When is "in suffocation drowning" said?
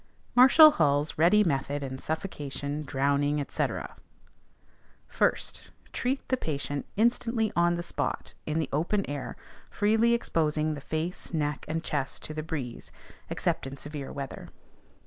1.83-3.39